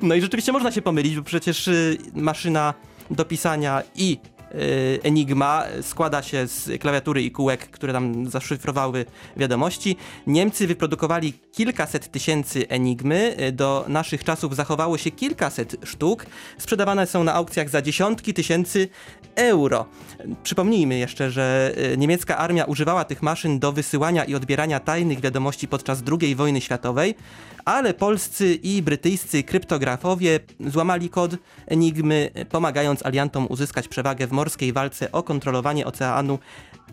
[0.01, 2.73] No i rzeczywiście można się pomylić, bo przecież y, maszyna
[3.11, 4.17] do pisania i
[5.03, 9.05] Enigma składa się z klawiatury i kółek, które tam zaszyfrowały
[9.37, 9.95] wiadomości.
[10.27, 13.35] Niemcy wyprodukowali kilkaset tysięcy Enigmy.
[13.41, 16.25] Y, Do naszych czasów zachowało się kilkaset sztuk.
[16.57, 18.89] Sprzedawane są na aukcjach za dziesiątki tysięcy
[19.35, 19.85] euro.
[20.43, 25.67] Przypomnijmy jeszcze, że y, niemiecka armia używała tych maszyn do wysyłania i odbierania tajnych wiadomości
[25.67, 27.15] podczas II wojny światowej,
[27.65, 31.31] ale polscy i brytyjscy kryptografowie złamali kod
[31.67, 36.39] Enigmy, y, pomagając aliantom uzyskać przewagę w morskiej walce o kontrolowanie Oceanu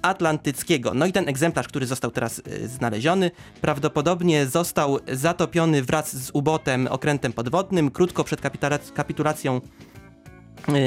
[0.02, 0.94] Atlantyckiego.
[0.94, 3.30] No i ten egzemplarz, który został teraz y, znaleziony,
[3.60, 9.60] prawdopodobnie został zatopiony wraz z ubotem, okrętem podwodnym, krótko przed kapitula- kapitulacją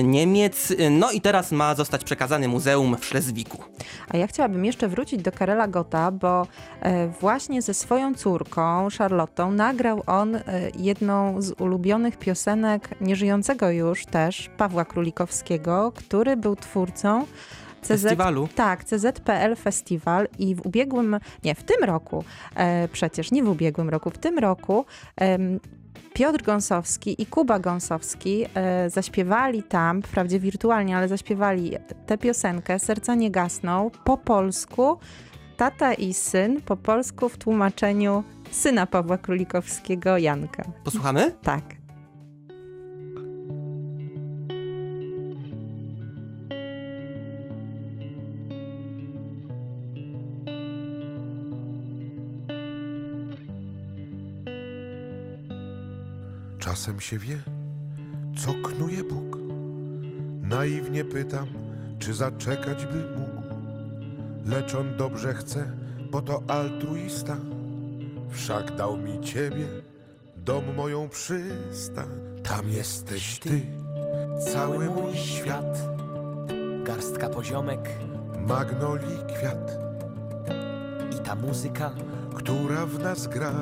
[0.03, 0.71] Niemiec.
[0.71, 3.63] Y, No i teraz ma zostać przekazany muzeum w Szlezwiku.
[4.09, 6.47] A ja chciałabym jeszcze wrócić do Karela Gotta, bo
[6.81, 10.41] e, właśnie ze swoją córką, Charlottą, nagrał on e,
[10.79, 17.25] jedną z ulubionych piosenek nieżyjącego już też Pawła Królikowskiego, który był twórcą
[17.81, 17.87] CZ...
[17.87, 18.47] Festiwalu.
[18.55, 22.23] Tak, CZPL Festiwal i w ubiegłym, nie, w tym roku,
[22.55, 25.59] e, przecież nie w ubiegłym roku, w tym roku em,
[26.13, 31.71] Piotr Gąsowski i Kuba Gąsowski e, zaśpiewali tam, wprawdzie wirtualnie, ale zaśpiewali
[32.05, 34.97] tę piosenkę Serca nie gasną po polsku.
[35.57, 40.63] Tata i syn po polsku w tłumaczeniu syna Pawła Królikowskiego, Janka.
[40.83, 41.31] Posłuchamy?
[41.41, 41.78] Tak.
[56.79, 57.37] Czasem się wie,
[58.37, 59.37] co knuje Bóg.
[60.41, 61.47] Naiwnie pytam,
[61.99, 63.41] czy zaczekać by mógł.
[64.45, 65.71] Lecz on dobrze chce,
[66.11, 67.37] bo to altruista.
[68.29, 69.67] Wszak dał mi ciebie,
[70.37, 72.09] dom moją przystań.
[72.43, 73.61] Tam jesteś ty,
[74.53, 75.77] cały mój świat.
[76.83, 77.89] Garstka poziomek
[78.47, 79.77] Magnolii kwiat,
[81.15, 81.91] i ta muzyka
[82.39, 83.53] która w nas gra.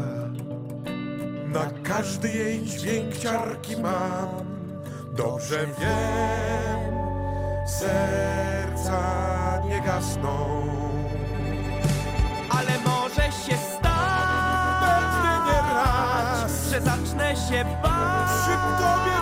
[1.57, 4.29] Na każdy jej dźwięk ciarki mam.
[5.11, 6.93] Dobrze wiem,
[7.67, 9.01] serca
[9.69, 10.37] nie gasną.
[12.49, 14.27] Ale może się stać,
[14.81, 18.29] Pewnie nie raz że zacznę się bać.
[18.41, 18.51] przy
[18.83, 19.16] tobie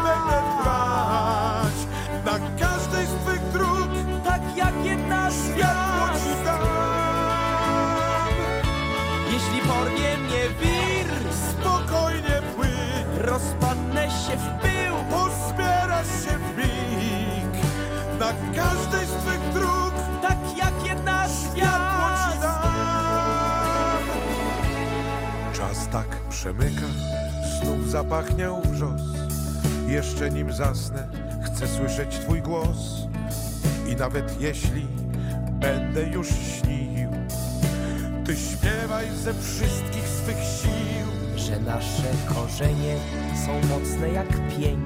[9.35, 17.63] Jeśli porwie mnie wir, Spokojnie płyń, rozpadnę się w pył Pozbierasz się w mig
[18.19, 22.05] Na każdej z twych dróg Tak jak jedna Światło
[25.53, 26.87] Czas tak przemyka
[27.61, 29.01] Znów zapachniał wrzos.
[29.87, 31.07] Jeszcze nim zasnę
[31.45, 32.77] Chcę słyszeć twój głos.
[33.87, 34.87] I nawet jeśli
[35.51, 36.84] Będę już śnił
[38.25, 41.37] Ty śpiewaj ze wszystkich swych sił.
[41.37, 42.97] Że nasze korzenie
[43.45, 44.81] są mocne jak pień.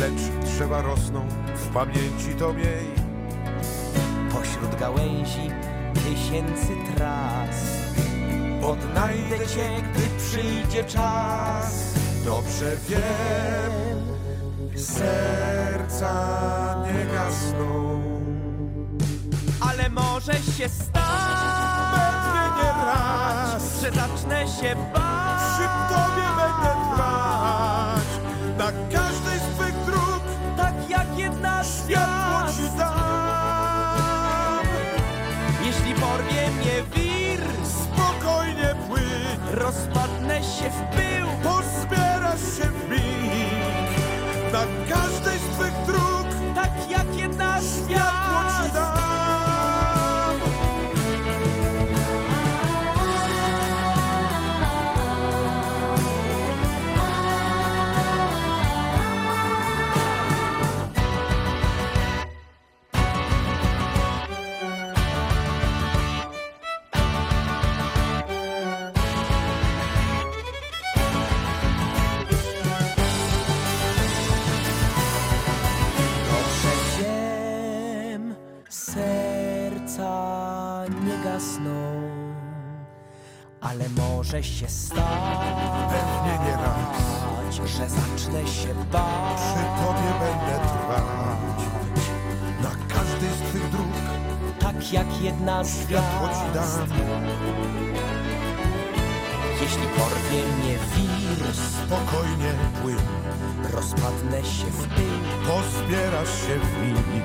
[0.00, 3.08] Lecz drzewa rosną w pamięci to miej
[4.32, 5.50] Pośród gałęzi
[5.94, 7.56] tysięcy tras.
[8.62, 11.94] Odnajdę cię, gdy przyjdzie czas.
[12.24, 13.98] Dobrze wiem,
[14.76, 16.14] serca
[16.86, 18.02] nie gasną.
[19.60, 20.97] Ale może się stać
[21.98, 25.28] Pewnie nie raz Że zacznę się bać
[25.58, 28.08] przy tobie będę trwać.
[28.58, 30.22] Na każdej z twych dróg
[30.56, 32.98] Tak jak jedna z światło ci dam.
[35.62, 43.88] Jeśli porwie mnie wir Spokojnie płyń, Rozpadnę się w pył pozbierasz się w mig.
[44.52, 48.97] Na każdej z twych dróg Tak jak jedna z światło ci dam.
[84.28, 84.98] Może się stać,
[85.90, 89.36] Pewnie nie raz że zacznę się bać.
[89.36, 91.60] przy tobie będę trwać.
[92.62, 93.86] Na każdej z twych dróg
[94.60, 96.88] tak jak jedna z światło ci dam.
[99.60, 102.52] Jeśli porwie mnie wir, Spokojnie
[102.82, 102.96] płyń,
[103.72, 105.46] rozpadnę się w pył.
[105.46, 107.24] pozbierasz się w mig.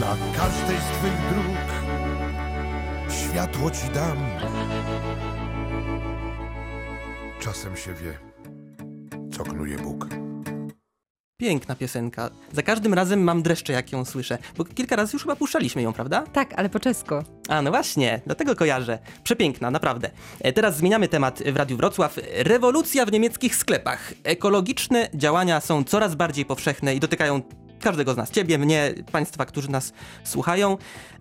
[0.00, 1.56] Na każdej z twych dróg
[3.08, 4.18] światło ci dam.
[7.44, 8.18] Czasem się wie,
[9.36, 10.08] co knuje Bóg.
[11.40, 12.30] Piękna piosenka.
[12.52, 14.38] Za każdym razem mam dreszcze, jak ją słyszę.
[14.56, 16.24] Bo kilka razy już chyba puszczaliśmy ją, prawda?
[16.32, 17.14] Tak, ale po czesku.
[17.48, 18.98] A, no właśnie, dlatego kojarzę.
[19.22, 20.10] Przepiękna, naprawdę.
[20.40, 22.18] E, Teraz zmieniamy temat w Radiu Wrocław.
[22.34, 24.12] Rewolucja w niemieckich sklepach.
[24.22, 27.42] Ekologiczne działania są coraz bardziej powszechne i dotykają
[27.84, 29.92] każdego z nas, ciebie, mnie, państwa, którzy nas
[30.24, 30.76] słuchają.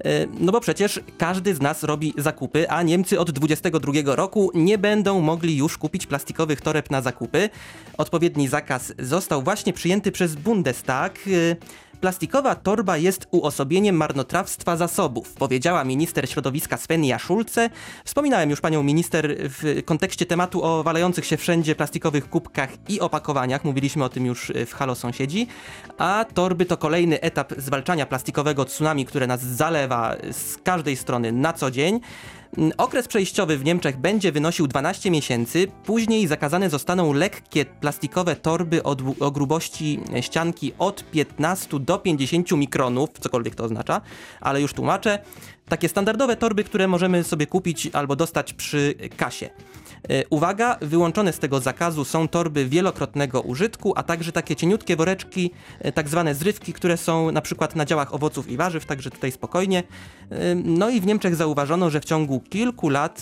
[0.06, 4.78] E, No bo przecież każdy z nas robi zakupy, a Niemcy od 22 roku nie
[4.78, 7.50] będą mogli już kupić plastikowych toreb na zakupy.
[7.98, 11.20] Odpowiedni zakaz został właśnie przyjęty przez Bundestag.
[12.04, 17.70] E, Plastikowa torba jest uosobieniem marnotrawstwa zasobów, powiedziała minister środowiska Svenja Schulze.
[18.06, 23.66] Wspominałem już panią minister w kontekście tematu o walających się wszędzie plastikowych kubkach i opakowaniach.
[23.66, 25.48] Mówiliśmy o tym już w Halo Sąsiedzi.
[25.98, 31.54] A torby to kolejny etap zwalczania plastikowego tsunami, które nas zalewa z każdej strony na
[31.54, 32.00] co dzień.
[32.58, 35.68] Mm, Okres przejściowy w Niemczech będzie wynosił 12 miesięcy.
[35.86, 43.10] Później zakazane zostaną lekkie plastikowe torby o, o grubości ścianki od 15 do 50 mikronów,
[43.20, 44.02] cokolwiek to oznacza,
[44.42, 45.20] ale już tłumaczę.
[45.70, 49.50] Takie standardowe torby, które możemy sobie kupić albo dostać przy kasie.
[50.10, 55.52] E, Uwaga, wyłączone z tego zakazu są torby wielokrotnego użytku, a także takie cieniutkie woreczki,
[55.80, 59.32] e, tak zwane zrywki, które są na przykład na działach owoców i warzyw, także tutaj
[59.32, 59.84] spokojnie.
[60.30, 63.22] E, No i w Niemczech zauważono, że w ciągu kilku lat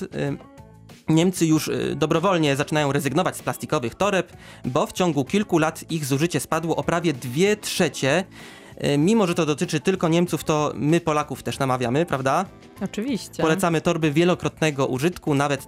[1.10, 4.34] Niemcy już dobrowolnie zaczynają rezygnować z plastikowych toreb,
[4.66, 8.24] bo w ciągu kilku lat ich zużycie spadło o prawie 2 trzecie.
[8.86, 12.46] Y, Mimo, że to dotyczy tylko Niemców, to my Polaków też namawiamy, prawda?
[12.82, 13.44] Oczywiście.
[13.44, 15.68] Polecamy torby wielokrotnego użytku, nawet y,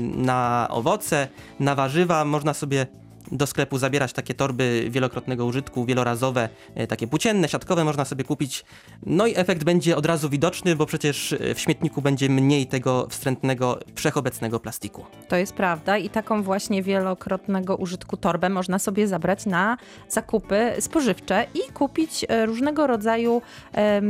[0.00, 1.28] na owoce,
[1.60, 2.24] na warzywa.
[2.24, 2.86] Można sobie
[3.32, 6.48] do sklepu zabierać takie torby wielokrotnego użytku, wielorazowe,
[6.80, 8.64] y, takie płócienne, siatkowe można sobie kupić.
[9.06, 13.06] No i efekt będzie od razu widoczny, bo przecież y, w śmietniku będzie mniej tego
[13.10, 15.04] wstrętnego, wszechobecnego plastiku.
[15.28, 19.76] To jest prawda i taką właśnie wielokrotnego użytku torbę można sobie zabrać na
[20.08, 23.42] zakupy spożywcze i kupić e, różnego rodzaju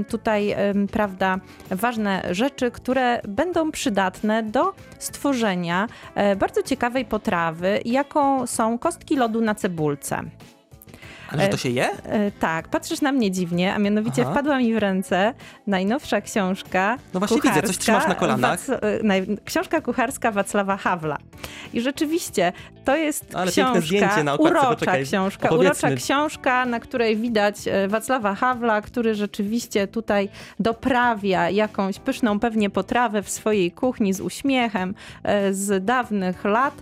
[0.08, 0.56] tutaj,
[0.92, 1.38] prawda,
[1.70, 9.40] ważne rzeczy, które będą przydatne do stworzenia e, bardzo ciekawej potrawy, jaką są kostki lodu
[9.40, 10.22] na cebulce.
[11.32, 11.90] Ale to się je?
[12.04, 14.30] E, tak, patrzysz na mnie dziwnie, a mianowicie Aha.
[14.30, 15.34] wpadła mi w ręce
[15.66, 16.98] najnowsza książka.
[17.14, 18.60] No właśnie widzę, coś trzymasz na kolanach.
[18.60, 18.72] Wac-
[19.32, 21.18] e, książka kucharska Wacława Hawla.
[21.72, 22.52] I rzeczywiście
[22.84, 25.88] to jest Ale piękne książka, zdjęcie na okładce, urocza poczekaj, książka, opowiedzmy.
[25.88, 30.28] urocza książka, na której widać e, Wacława Hawla, który rzeczywiście tutaj
[30.60, 36.74] doprawia jakąś pyszną pewnie potrawę w swojej kuchni z uśmiechem e, z dawnych lat.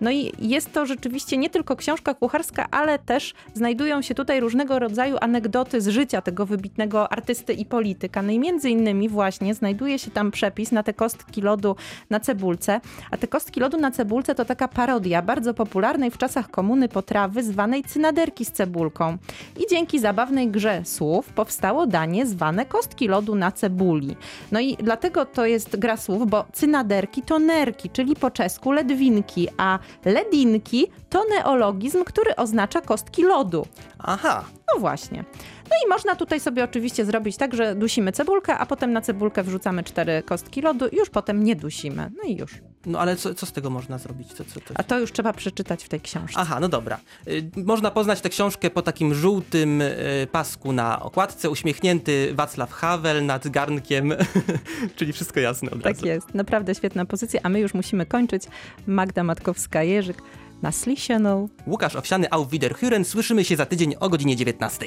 [0.00, 4.78] No i jest to rzeczywiście nie tylko książka kucharska, ale też znajdują się tutaj różnego
[4.78, 8.22] rodzaju anegdoty z życia tego wybitnego artysty i polityka.
[8.22, 11.76] No i między innymi właśnie znajduje się tam przepis na te kostki lodu
[12.10, 12.80] na cebulce,
[13.10, 17.42] a te kostki lodu na cebulce to taka parodia bardzo popularnej w czasach komuny potrawy
[17.42, 19.18] zwanej cynaderki z cebulką.
[19.60, 24.16] I dzięki zabawnej grze słów powstało danie zwane kostki lodu na cebuli.
[24.52, 29.48] No i dlatego to jest gra słów, bo cynaderki to nerki, czyli po czesku ledwinki,
[29.56, 33.66] a ledinki to neologizm, który oznacza kostki lodu.
[33.98, 34.44] Aha.
[34.74, 35.24] No właśnie.
[35.70, 39.42] No i można tutaj sobie oczywiście zrobić tak, że dusimy cebulkę, a potem na cebulkę
[39.42, 42.10] wrzucamy cztery kostki lodu już potem nie dusimy.
[42.16, 42.54] No i już.
[42.86, 44.32] No ale co, co z tego można zrobić?
[44.32, 44.74] Co, co, to...
[44.74, 46.40] A to już trzeba przeczytać w tej książce.
[46.40, 46.98] Aha, no dobra.
[47.28, 53.26] Y, Można poznać tę książkę po takim żółtym y, pasku na okładce, uśmiechnięty Wacław Havel
[53.26, 54.12] nad garnkiem,
[54.96, 56.06] czyli wszystko jasne od Tak razu.
[56.06, 58.42] jest, naprawdę świetna pozycja, a my już musimy kończyć.
[58.86, 60.14] Magda Matkowska-Jerzyk
[60.62, 61.48] na Slishaną.
[61.66, 63.04] Łukasz Owsiany, Auf Wiederhören.
[63.04, 64.86] Słyszymy się za tydzień o godzinie 19.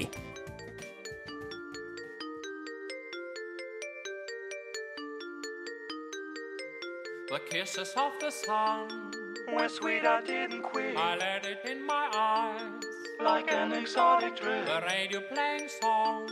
[7.32, 8.90] The kisses of the sun
[9.56, 10.98] were sweet, I didn't quit.
[10.98, 12.84] I let it in my eyes
[13.24, 14.66] Like an exotic drink.
[14.66, 16.30] The radio playing songs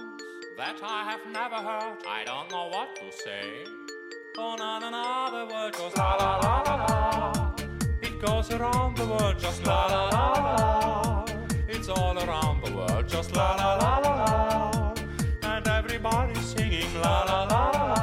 [0.57, 1.99] that I have never heard.
[2.05, 3.47] I don't know what to say.
[4.37, 7.55] Oh na na na, the word goes la la la la la.
[8.01, 11.25] It goes around the world just la la la la la.
[11.69, 14.93] It's all around the world just la la la la la.
[15.43, 17.98] And everybody's singing la la la la la.